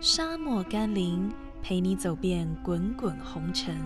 [0.00, 1.28] 沙漠甘霖，
[1.60, 3.76] 陪你走遍滚滚红尘。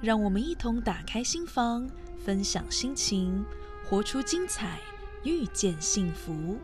[0.00, 1.84] 让我们一同打开心房，
[2.16, 3.44] 分享心情，
[3.84, 4.78] 活出精彩，
[5.24, 6.56] 遇见幸福。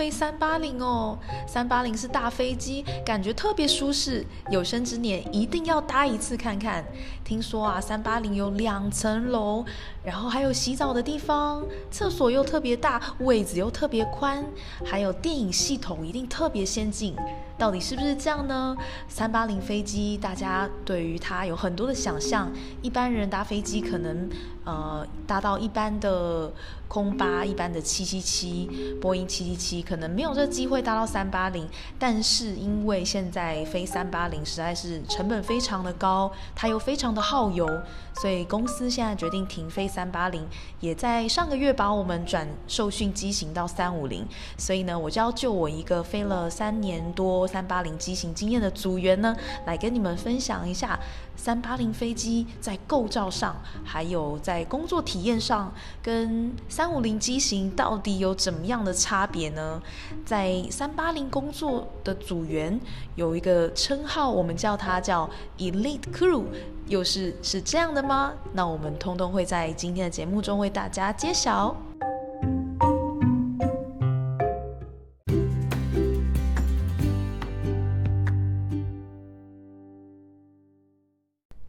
[0.00, 1.18] 飞三八零哦！
[1.46, 6.82] 三八零是大飞机，感觉特别舒适，有生之年一定要搭一次看看。
[7.22, 9.62] 听说啊，三八零有两层楼，
[10.02, 14.42] 然后还有洗澡的地方，厕所又特别大，位子又特别宽，
[14.86, 17.14] 还有电影系统一定特别先进。
[17.58, 18.74] 到底是不是这样呢？
[19.06, 22.50] 三八零飞机，大家对于它有很多的想象。
[22.80, 24.30] 一般人搭飞机可能，
[24.70, 26.52] 呃，搭到一般的
[26.86, 31.68] 空巴、一般的七七七、波音七七七，可能没有这机会搭到三八零。
[31.98, 37.66] 但是因为现在飞三八零实在是成本非常的高，它又非常的耗油，
[38.14, 40.46] 所以公司现在决定停飞三八零，
[40.78, 44.24] 也在上个月把我们转受训机型到三五零。
[44.56, 47.40] 所以呢，我就要就我一个飞了三年多。
[47.48, 49.34] 三八零机型经验的组员呢，
[49.66, 50.96] 来跟你们分享一下
[51.34, 55.72] 三八零飞机在构造上，还有在在工作体验上，
[56.02, 59.80] 跟三五零机型到底有怎么样的差别呢？
[60.26, 62.78] 在三八零工作的组员
[63.14, 66.44] 有一个称号，我们叫它叫 Elite Crew，
[66.88, 68.34] 又是是这样的吗？
[68.52, 71.74] 那我们通通会在今天的节目中为大家揭晓。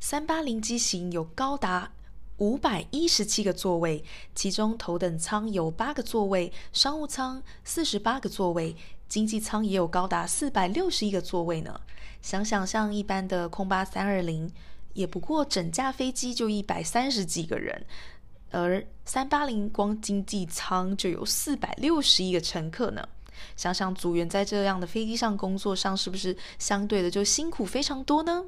[0.02, 1.90] 三八零机型有高达
[2.42, 4.04] 五百一十七个座位，
[4.34, 8.76] 其中头等舱有八个座位，商务舱四十八个座位，
[9.08, 11.80] 经济舱也有高达四百六十一个座位呢。
[12.20, 14.52] 想想像一般的空巴三二零，
[14.94, 17.86] 也不过整架飞机就一百三十几个人，
[18.50, 23.08] 而三八零光经济舱就有四百六十一个乘客呢。
[23.56, 28.46] 想想组员在这样的飞机上工作上，是不是相对的就辛苦非常多呢？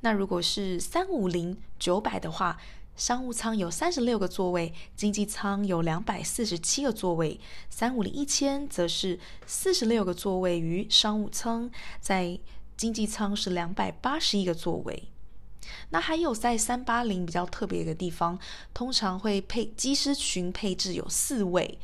[0.00, 2.56] 那如果是三五零九百的话，
[2.96, 11.70] 商务舱有三十六个座位，经济舱有两百四十七个座位；三五零一千则是四十六个座位于商务舱，
[12.00, 12.38] 在
[12.76, 15.10] 经济舱是两百八十一个座位。
[15.90, 18.38] 那还有在三八零比较特别的地方，
[18.72, 21.78] 通常会配机师群配置有四位。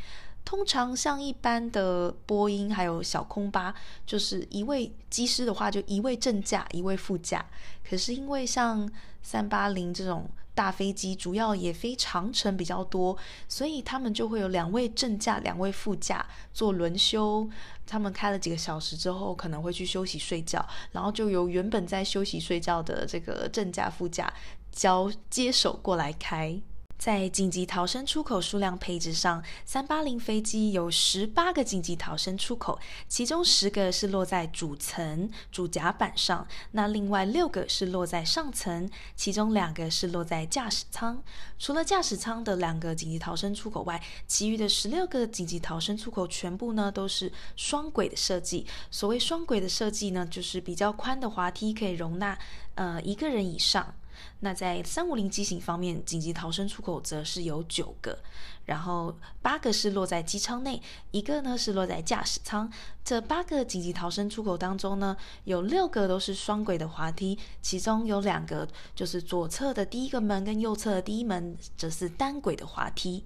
[0.44, 3.74] 通常像一般的波音还有小空巴，
[4.06, 7.44] 就是一位机师的话，就一位正驾，一位副驾。
[7.88, 8.90] 可是因为像
[9.22, 13.16] 三八零这种大飞机，主要也飞长城比较多，
[13.48, 17.48] 所以他们就会有两位正驾，两位副驾做轮休。
[17.86, 24.32] 他们开了几个小时之后，可能会去休息睡觉，然后就由原本在休息睡觉的这个正驾、副驾
[24.70, 26.60] 交接手过来开。
[27.02, 41.20] 在紧急逃生出口数量配置上，三八零飞机有十八个紧急逃生出口，其中十个是落在主层主甲板上，那另外六个是落在上层，其中两个是落在驾驶舱。
[41.58, 48.64] 除了驾驶舱的两个紧急逃生出口外，其余的十六个紧急逃生出口全部呢都是双轨的设计。
[48.92, 52.38] 所谓双轨的设计呢，就是比较宽的滑梯可以容纳
[52.76, 53.92] 呃一个人以上。
[54.40, 58.18] 那在三五零机型方面，紧急逃生出口则是有九个，
[58.66, 62.70] 然后八个是落在机舱内，一个呢是落在驾驶舱。
[63.04, 73.24] 这八个紧急逃生出口当中呢，有六个都是双轨的滑梯，其中有两个就是左侧的第一个门跟右侧的第一门则是单轨的滑梯。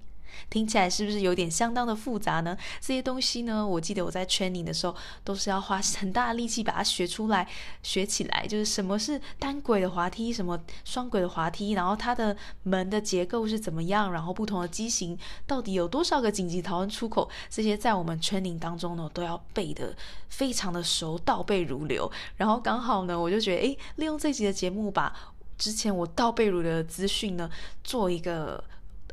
[0.49, 2.57] 听起来是不是有点相当的复杂呢？
[2.79, 7.47] 这些东西呢，我记得我在 training 的时候都是要花很大的力气把它学出来、
[7.83, 8.45] 学起来。
[8.47, 19.95] 就是什么是单轨的滑梯，什么双轨的滑梯，然后它的门的结构是怎么样，然后不同的机型到底有多少个紧急逃生出口，这些在我们 training 当中呢都要背的
[20.29, 22.09] 非常的熟，倒背如流。
[22.37, 25.13] 然后刚好呢，我就觉得，诶，利用这集的节目，把
[25.57, 27.49] 之前我倒背如流的资讯呢
[27.83, 28.63] 做一个。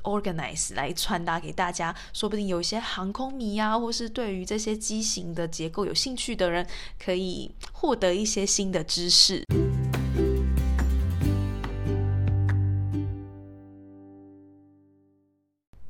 [0.04, 6.66] Organize 来传达给大家，说不定有一些航空迷啊，或是对于这些机型的结构有兴趣的人，
[6.98, 9.44] 可以获得一些新的知识。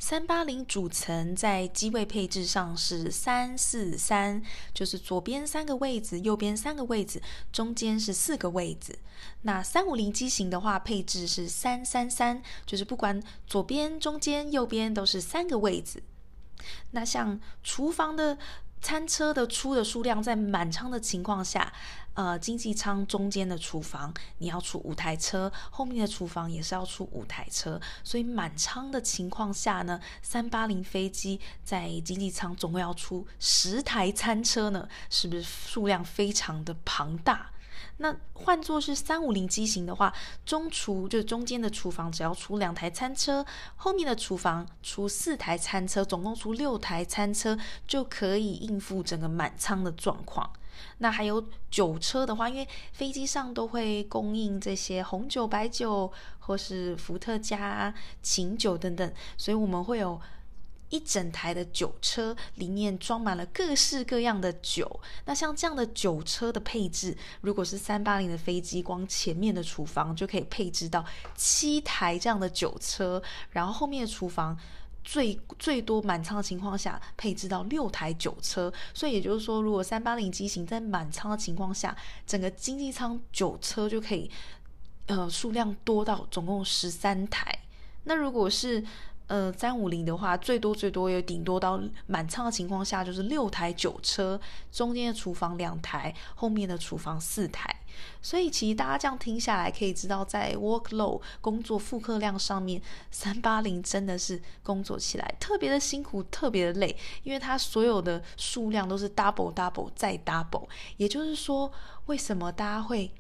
[0.07, 4.43] 三八零主层在机位配置上是三四三，
[4.75, 8.99] 就是左边三个位子，右边三个位子，中间是四个位子。
[9.41, 16.03] 那三五零机型的话，配置是三三三，就是不管左边、中间、右边都是三个位子。
[16.91, 18.37] 那像厨房的
[18.83, 21.73] 餐车的出的数量在满仓的情况下，
[22.15, 37.51] 呃，经济舱中间的厨房你要出五台车，后面的厨房也是要出五台车，所以满舱的情况下呢，三八零飞机在经济舱总共要出十台餐车呢，是不是数量非常的庞大？
[37.99, 40.13] 那换作是三五零机型的话，
[40.45, 43.45] 中厨就是中间的厨房只要出两台餐车，
[43.77, 47.57] 后面的厨房出四台餐车，总共出六台餐车
[47.87, 50.51] 就可以应付整个满舱的状况。
[50.99, 60.21] 那还有酒车的话，因为飞机上都会供应这些红酒、白酒或是伏特加、琴酒等等，所以我们会有。
[60.95, 65.01] 一整台的酒车里面装满了各式各样的酒。
[65.25, 71.05] 那像这样的酒车的配置，如果是三八零的飞机，光前面的厨房就可以配置到
[71.35, 73.21] 七台这样的酒车，
[73.51, 74.57] 然后后面的厨房
[75.03, 78.73] 最最多满仓的情况下配置到六台酒车。
[78.95, 84.31] 所以也就是说，如果三八零机型在满仓的情况下，整个经济舱酒车就可以
[85.07, 87.59] 呃数量多到总共十三台。
[88.05, 88.85] 那如果是
[89.27, 94.39] 呃，三五零的话，最多最多也顶多到满仓的情况下，就是六台九车，
[94.71, 97.75] 中间的厨房两台，后面的厨房四台。
[98.21, 110.69] 所以其实大家这样听下来，可以知道在 workload 工作负荷量上面，三八零真的是工作起来特别的辛苦，特别的累，因为它所有的数量都是 double double 再 double。
[110.97, 111.73] 也就是说，
[112.07, 113.11] 为什么大家会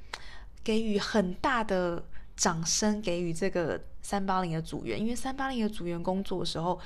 [0.62, 2.04] 给予很大的
[2.36, 3.80] 掌声给予这个？
[4.04, 6.78] 三八零的组员，因为三八零的组员工作的时候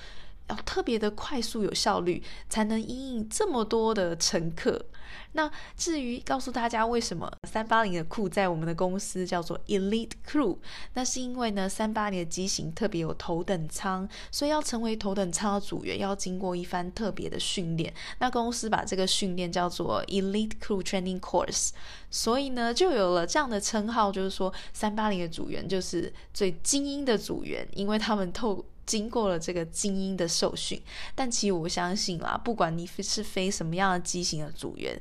[0.49, 4.87] 要特别的快速有效率，才能应应这么多的乘客。
[5.33, 10.57] 那至于告诉大家为什么三八零的库在我们的公司叫做 Elite Crew，
[10.95, 17.93] 那是因为呢三八零的机型特别有头等舱，所以要成为头等舱的组员要经过一番特别的训练。
[18.19, 21.71] 那公司把这个训练叫做 Elite Crew Training Course，
[22.11, 28.65] 所以呢就有了这样的称号，就是说三八零的组员就是最精英的组员，因为他们透。
[28.89, 30.81] 经过了这个精英的受训，
[31.15, 34.99] 但其实我相信啦，不管你是飞什么样的机型的组员，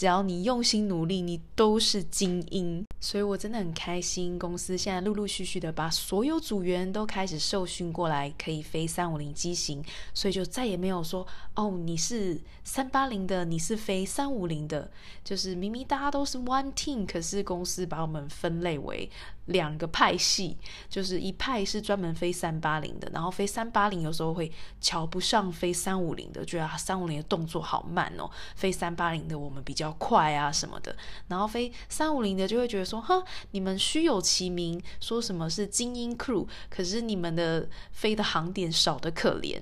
[0.00, 2.82] 只要你用心努力，你都是精英。
[3.00, 14.90] 所以我真的很开心，公司现在陆陆续续的把所有组员都开始受训过来，可以飞三五零机型，所以就再也没有说哦，你是三八零的，你是飞三五零的，
[15.22, 19.10] 就是明明大家都是 one team，可是公司把我们分类为。
[19.46, 20.56] 两个派系，
[20.88, 30.94] 就是一派是专门飞三八零的，然后飞三八零有时候会瞧不上飞三五零的，觉得三五零的动作好慢哦，飞三八零的我们比较快啊什么的，
[31.28, 39.60] 然后飞三五零的就会觉得说，哼，你们虚有其名，说什么是精英 crew，可是你们的飞的航点少得可怜。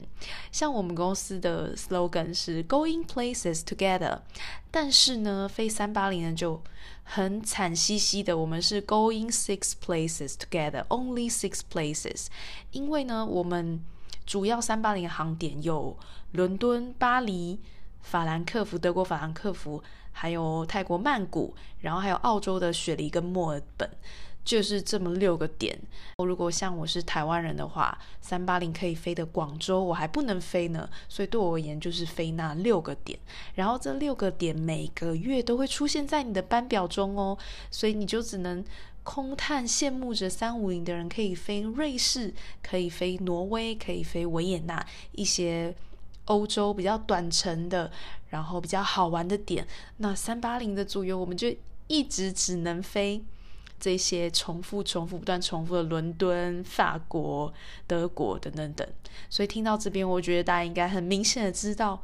[0.53, 4.21] 像我们公司的 slogan 是 Going places together，
[4.71, 6.63] 但是呢，飞三八零的就。
[7.11, 12.27] 很惨兮兮的，我们是 going six places together, only six places。
[12.73, 13.83] 因为呢，我们
[14.27, 15.97] 主要三八零航点有
[16.33, 17.61] 伦敦、巴黎、
[18.03, 19.83] 法兰克福（德国法兰克福），
[20.19, 23.89] 还有泰国曼谷，然后还有澳洲的雪梨跟墨尔本。
[24.45, 25.79] 就是这么六个点。
[26.25, 30.89] 如果像我是台湾人的话，三八零可以飞的广州，我还不能飞呢。
[31.07, 33.19] 所以对我而言，就是飞那六个点。
[33.57, 37.37] 然后这六个点每个月都会出现在你的班表中哦。
[37.71, 38.65] 所以你就只能
[39.03, 42.33] 空叹羡慕着三五零的人可以飞瑞士，
[42.63, 44.83] 可以飞挪威，可以飞维也纳
[45.13, 45.75] 一些
[46.29, 47.91] 欧洲比较短程的，
[48.31, 49.67] 然后比较好玩的点。
[49.99, 51.55] 那三八零的组员，我们就
[51.89, 53.23] 一直只能飞。
[53.81, 57.55] 这些重复、重复、不断重复的伦敦、法国、
[57.87, 58.85] 德国等等等，
[59.31, 62.03] 所以听到这边，我觉得大家应该很明显的知道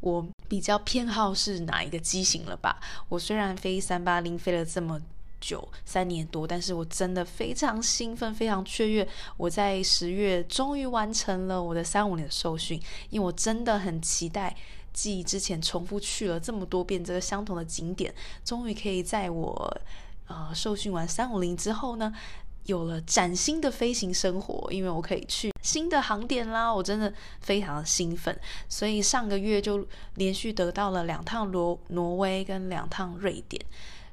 [0.00, 2.80] 我比较偏好是哪一个机型了吧？
[3.10, 4.98] 我虽然飞三八零飞了这么
[5.40, 9.08] 久，三年多，但是我真的非常兴奋，非常雀跃。
[9.36, 14.54] 我在十月终于完成了我的三五年的受训，因为我真的很期待，
[14.92, 19.80] 记忆之前重复去了这么多遍这个相同的景点，终于可以在我。
[20.32, 22.14] 呃，受训完三五零之后呢，
[22.66, 28.38] 有了崭新的飞行生活，因为我可以去新的航点啦，我真的非常的兴奋。
[28.68, 33.60] 所以上个月就连续得到了两趟挪挪威跟两趟瑞典。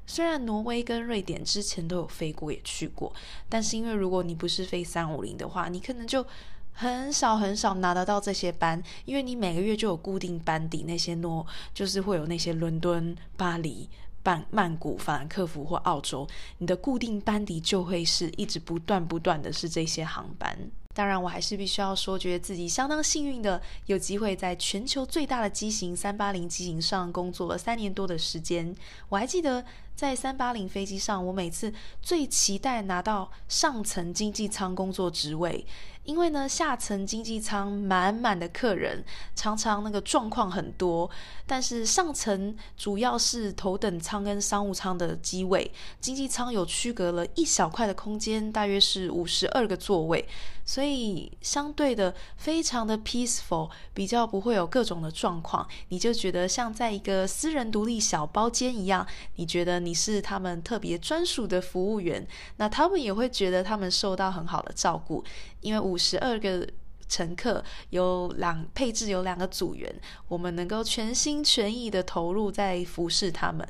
[0.08, 3.12] 虽然挪威跟瑞典之前都有飞过，也去过，
[3.48, 6.26] 但是因为如果你不是飞三五零的话，你可能就
[6.72, 13.88] 很少很少拿得到这些班，因为你每个月就有固定班底，那些挪就是会有那些伦敦、巴黎。
[14.24, 20.54] 曼曼谷、法兰克福或澳洲，你的固定班底就会是一直不断不断的是这些航班。
[20.98, 28.74] 当然，我还是必须要说，觉得自己相当幸运的，有机会在全球最大的机型三八零机型上工作了三年多的时间。
[29.08, 29.64] 我还记得。
[29.98, 35.66] 在三八零飞机上，我每次最期待拿到上层经济舱工作职位，
[36.08, 39.04] 因为呢，下层经济舱满满的客人，
[39.36, 41.08] 常常那个状况很多。
[41.46, 50.26] 但是上层主要是头等舱跟商务舱的机位，经济舱有区隔了一小块的空间，大约是五十二个座位，
[50.64, 59.78] 所以相对的非常的 peaceful，比较不会有各种的状况，你就觉得像在一个私人独立小包间一样，你觉得。
[59.78, 65.22] 你是他们特别专属的服务员，那他们也会觉得他们受到很好的照顾，
[65.60, 66.66] 因为五十二个
[67.08, 69.94] 乘客有两配置有两个组员，
[70.28, 73.66] 我们能够全心全意的投入在服侍他们。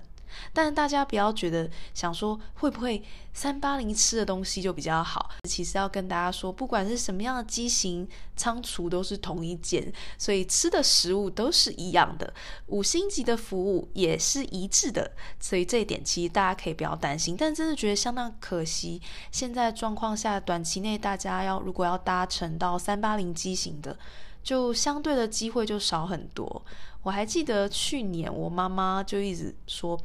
[0.53, 3.03] 但大家不要觉得想说会不会
[3.33, 12.33] 三八零吃的东西就比较好，其实要跟大家说，不管是什么样的机型，仓储都是同一件，所以吃的食物都是一样的，
[12.67, 17.37] 五星级的服务也是一致的，所以这一点其实大家可以不要担心。
[17.39, 23.97] 但真的觉得相当可惜，现在状况下，短期内大家要如果要搭乘到三八零机型的。
[24.43, 26.65] 就相对的机会就少很多。
[27.05, 29.99] 我还记得去年我妈妈就一直说：“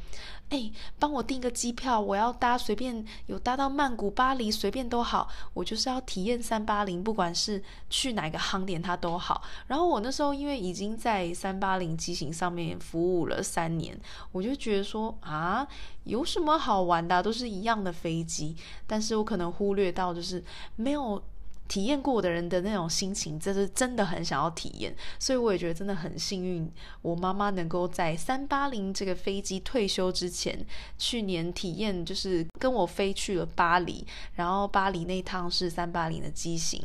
[0.48, 14.00] 哎，帮我订个机票，我要搭随便有搭到曼谷、巴黎，随便都好，我就是要体验三八零，不管是去哪个航点它都好。”然后我那时候因为已经在三八零机型上面服务了三年，
[14.30, 15.66] 我就觉得说啊，
[16.04, 20.42] 有什么好玩的，都是一样的飞机，但是我可能忽略到就是
[20.76, 21.20] 没有。
[21.66, 30.64] 体验过的人的那种心情，这是真的很想要体验，所以我也觉得真的很幸运，我妈妈能够在三八零这个飞机退休之前，
[30.98, 36.80] 去年体验就是跟我飞去了巴黎，然后巴黎那趟是三八零的机型，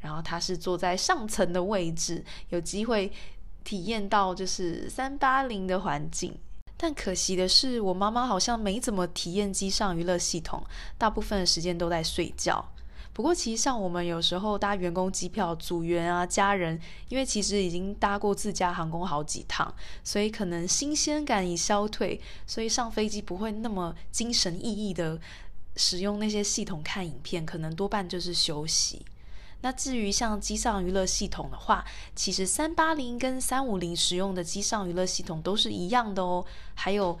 [0.00, 3.12] 然后她是坐在上层的位置，有机会
[3.62, 6.36] 体验到就是三八零的环境，
[6.76, 10.60] 但可惜的是，我妈妈好像没怎么体验机上娱乐系统，
[10.98, 12.72] 大部分的时间都在睡觉。
[13.14, 16.78] 不过，其实像我们有时候搭员工机票，组员啊、家人，
[17.08, 25.20] 因为其实已经搭过自家航空好几趟，所以可能新鲜感已消退，所以上飞机不会那么精神奕奕的
[25.76, 29.06] 使用那些系统看影片，可能多半就是休息。
[29.60, 31.84] 那至于像机上娱乐系统的话，
[32.16, 36.44] 其实三八零跟三五零使用的机上娱乐系统都是一样的哦，
[36.74, 37.16] 还有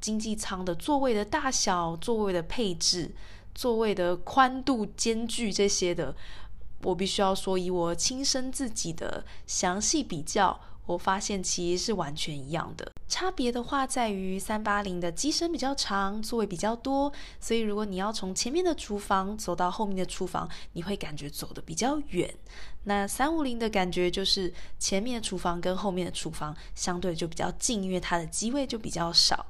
[0.00, 3.10] 经济舱的座位的大小、座位的配置。
[3.54, 6.14] 座位的宽度、间距这些的，
[6.82, 12.90] 我必须要说，以我亲身自己的详细比较，我发现其实是完全一样的。
[13.06, 22.34] 差别的话，在于三八零的机身比较长，座位比较多，所以如果你要从前面的厨房走到后面的厨房，你会感觉走的比较远。
[22.84, 29.46] 那三五零的感觉就是前面的厨房跟后面的厨房相对就比较近，因为它的机位就比较少。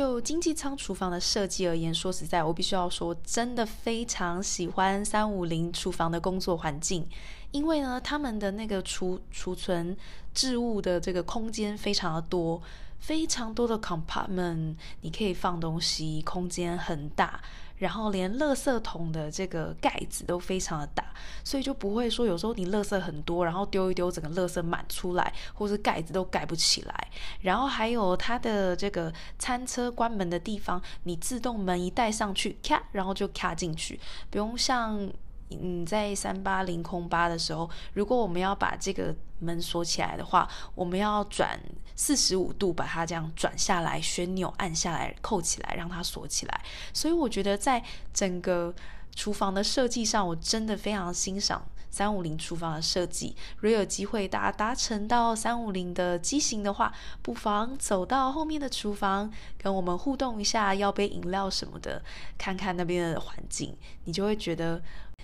[0.00, 7.06] 就经济舱厨房的设计而言，说实在，我必须要说，真的非常喜欢三五零厨房的工作环境，
[7.52, 9.96] 因为呢，他们的那个储储存
[10.32, 12.62] 置物的这个空间非常的多，
[12.98, 17.40] 非常多的 compartment，你可以放东西，空间很大。
[17.78, 21.02] 然后连垃圾桶的这个盖子都非常的大，
[21.42, 27.08] 所以就不会说有时候你垃圾很多，然后丢一丢，整个垃圾满出来，或是盖子都盖不起来。
[27.40, 35.10] 然后还有它的这个餐车关门的地方，你自动门一带上去，咔，然后就卡进去，不用像。
[35.50, 41.60] 你在三八零空八的时候，如果我们要把这个门锁起来的话，我们要转
[41.96, 46.60] 四十五度把它这样转下来，旋钮按下来，扣起来，让它锁起来。
[46.92, 47.82] 所以我觉得在
[48.14, 48.72] 整个
[49.14, 53.34] 厨房的设计上，我真的非常欣赏三五零厨房的设计。
[53.58, 56.92] 如果有机会大家搭乘到三五零的机型的话，
[57.22, 62.00] 不妨走到后面的厨房，跟我们互动一下，要杯饮料什么的，
[62.38, 64.80] 看看那边的环境，你就会觉得。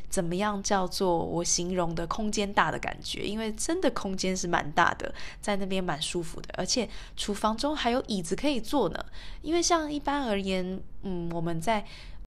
[0.08, 3.26] 怎么样叫做我形容的空间大的感觉？
[3.26, 9.04] 因为真的空间是蛮大的，在那边蛮舒服的，而且厨房中还有椅子可以坐呢。
[9.42, 11.84] 因为像一般而言，嗯，我们在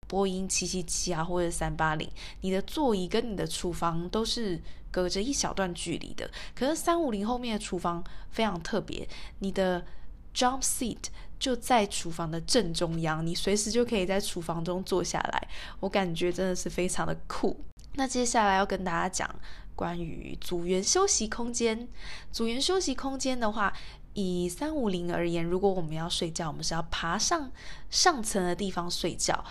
[0.08, 2.10] 波音七七七啊或者三八零，
[2.42, 4.60] 你的座椅跟你的厨房都是
[4.92, 6.30] 隔着一小段距离的。
[6.56, 9.08] 可是三五零后面的厨房非常特别，
[9.40, 9.86] 你的
[10.34, 10.98] jump seat
[11.40, 15.48] 就在厨房的正中央，你随时就可以在厨房中坐下来。
[15.80, 17.58] 我感觉真的是非常的酷。
[17.94, 19.34] 那接下来要跟大家讲
[19.76, 21.88] 关于组员休息空间。
[22.32, 23.74] 组员休息空间的话，
[24.14, 27.52] 以三五零而言，如果我们要睡觉，我们是要爬上
[27.90, 29.44] 上层的地方睡觉。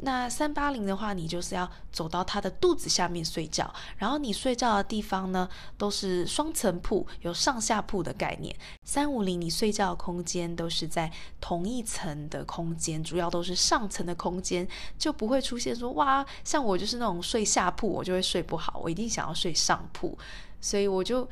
[0.00, 5.48] 那三八零的话，你就是要走到它的肚子下面睡觉，然后你睡觉的地方呢，
[5.78, 8.54] 都是双层铺，有上下铺的概念。
[8.84, 11.10] 三五零你睡觉的空间都是在
[11.40, 20.18] 同一层的空间，主要都是上层的空间，就不会出现说哇，像我就是那种睡下铺，我就会睡不好，我一定想要睡上铺，
[20.60, 21.28] 所以我就。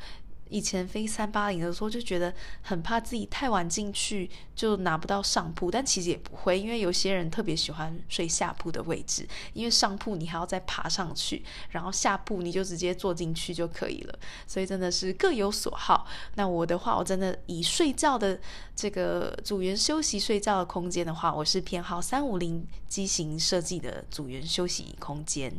[0.49, 16.05] 以前飞三八零的时候，就觉得很怕自己太晚进去就拿不到上铺，但其实也不会，因为有些人特别喜欢睡下铺的位置，因为上铺你还要再爬上去，然后下铺你就直接坐进去就可以了，所以真的是各有所好。
[16.35, 18.39] 那我的话，我真的以睡觉的
[18.75, 25.51] 这个组员休息睡觉的空间的话，我是偏好三五零机型设计的组员休息空间。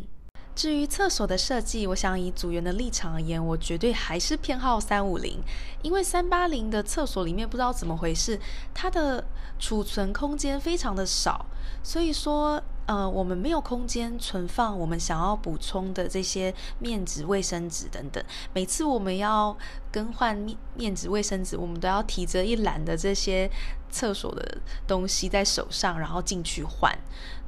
[0.56, 5.38] 至于厕所的设计，我想以组员的立场而言，我绝对还是偏好三五零，
[5.82, 8.40] 因为三八零的厕所里面不知道怎么回事，
[8.72, 9.22] 它的
[9.58, 11.44] 储存空间非常的少，
[11.82, 18.24] 所以说，呃，我们没有空间存放我们想要补充的这些面纸、卫生纸等等。
[18.54, 19.54] 每次我们要
[19.92, 23.50] 更换面面纸、卫生纸，我们都要提着一篮的这些
[23.90, 26.96] 厕所的东西在手上，然后进去换。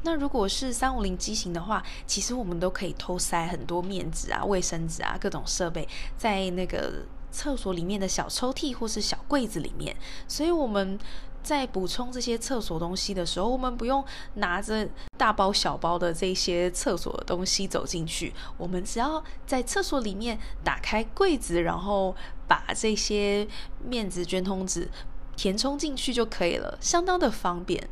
[0.02, 5.86] 那如果是三五零机型的话，其实我们都可以偷塞很多面纸啊、卫生纸啊、各种设备
[6.16, 9.96] 在那个厕所里面的小抽屉或是小柜子里面。
[10.26, 10.98] 所以我们
[11.42, 22.14] 在补充这些厕所东西的时候，我们不用拿着大包小包的这些厕所的东西走进去，我们只要在厕所里面打开柜子，然后
[22.46, 23.46] 把这些
[23.84, 24.88] 面纸、卷筒纸
[25.36, 27.88] 填充进去就可以了，相当的方便。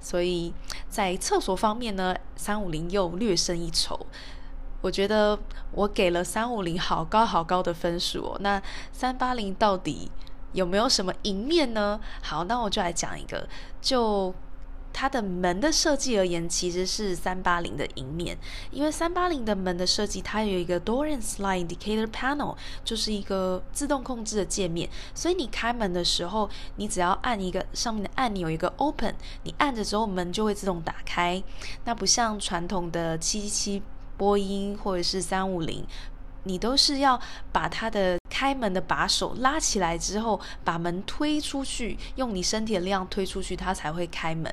[0.00, 0.52] 所以
[0.88, 4.06] 在厕所方面呢，三五零又略胜一筹。
[4.80, 5.38] 我觉得
[5.72, 8.36] 我给了三五零好高好高的分数哦。
[8.40, 10.10] 那三八零到底
[10.52, 12.00] 有没有什么赢面呢？
[12.22, 13.48] 好，那我就来讲一个，
[13.80, 14.34] 就。
[15.00, 18.36] 它的门的设计而言，其实是三八零的迎面，
[18.72, 31.40] 因为三八零的门的设计，它有一个 door and slide indicator panel，就是一个自动控制的界面，所以你开门的时候，你只要按一个上面的按钮，一个 open，你按着之后门就会自动打开。
[31.84, 33.82] 那不像传统的七七七
[34.16, 35.86] 波音或者是三五零，
[36.42, 37.20] 你都是要
[37.52, 44.52] 把它的开门的把手拉起来之后，把门推出去，用你身体的力量推出去，它才会开门。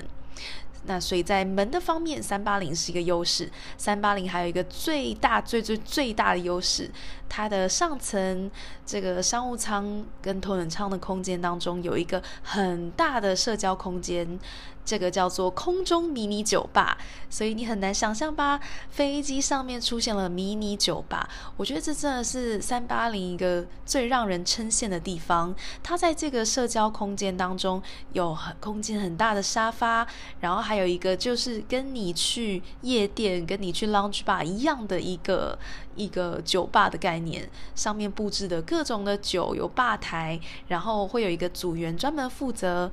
[0.88, 3.50] 那所以在门的方面，三八零是一个优势。
[3.76, 6.88] 三八零还有一个最大、最最最大的优势，
[7.28, 8.52] 它的上层
[8.86, 14.40] 这个商务舱跟头等舱的空间当中有一个很大的社交空间。
[14.86, 16.98] 这个叫做空中迷你酒吧，
[17.30, 18.60] 所以你很难想象吧？
[18.90, 25.54] 飞机上面出现了迷你酒吧，我觉得这真的是三八零一个最让人称羡的地方。
[25.82, 27.82] 它在这个社交空间当中
[28.14, 30.08] 有很空间很大的沙发，
[30.40, 35.58] 然后还有一个就是跟你去夜店、跟你去 lounge bar 一样的一个
[35.96, 42.92] 一个酒吧的概念，上面布置的各种的酒，有吧台，然后会有一个组员专门负责。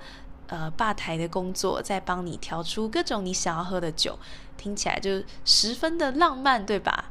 [0.53, 4.19] 呃，吧台的工作在帮你调出各种你想要喝的酒，
[4.59, 7.07] 听起来就十分的浪漫，对吧？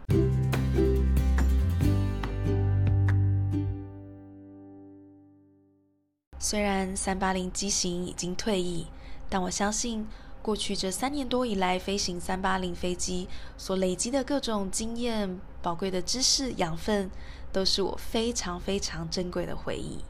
[6.38, 8.86] 虽然三八零机型已经退役，
[9.28, 10.08] 但我相信
[10.44, 13.28] 过去这三年多以来飞行三八零飞机
[13.58, 17.10] 所累积的各种经验、宝贵的知识养分，
[17.52, 20.06] 都是我非常非常珍贵的回忆。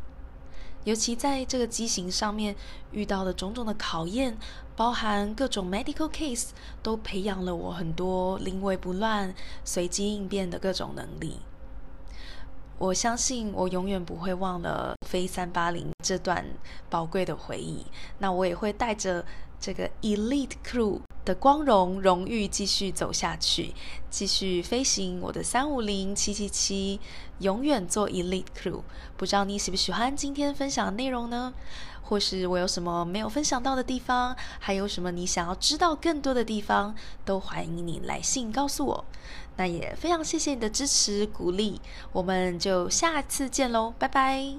[0.83, 2.55] 尤其在这个机型上面
[2.91, 4.37] 遇到的种种的考验，
[4.75, 6.49] 包含各种 medical case，
[6.81, 11.39] 都培养了我很多临危不乱、随机应变的各种能力。
[12.79, 16.43] 我相信我永远不会忘了飞三八零这段
[16.89, 17.85] 宝贵的回忆。
[18.17, 19.23] 那我也会带着
[19.59, 20.99] 这个 elite crew。
[21.23, 23.73] 的光荣荣誉继续走下去，
[24.09, 26.99] 继续飞行我的三五零七七七，
[27.39, 28.81] 永远做 elite crew。
[29.17, 31.53] 不知道你喜不喜欢今天分享的内容呢？
[32.03, 39.05] 或是我有什么没有分享到的地方，还有什么你想要知道更多的地方，都欢迎你来信告诉我。
[39.55, 41.79] 那也非常谢谢你的支持鼓励，
[42.11, 44.57] 我们就下次见喽，拜拜。